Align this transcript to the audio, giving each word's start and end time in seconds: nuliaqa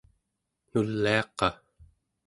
nuliaqa 0.71 1.49